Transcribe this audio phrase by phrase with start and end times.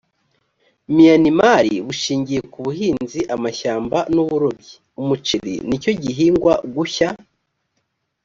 [0.93, 7.09] miyanimari bushingiye ku buhinzi amashyamba n’uburobyi umuceri ni cyo gihingwa gushya